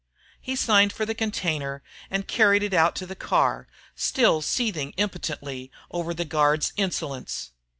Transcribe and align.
He 0.41 0.55
signed 0.55 0.91
for 0.91 1.05
the 1.05 1.13
container, 1.13 1.83
and 2.09 2.27
carried 2.27 2.63
it 2.63 2.73
out 2.73 2.95
to 2.95 3.05
the 3.05 3.15
car, 3.15 3.67
still 3.95 4.41
seething 4.41 4.93
impotently 4.93 5.71
over 5.91 6.11
the 6.11 6.25
guard's 6.25 6.73
insolence. 6.75 7.51